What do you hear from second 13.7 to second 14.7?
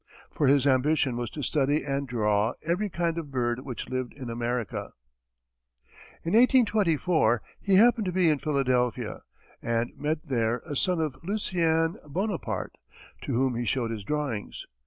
his drawings.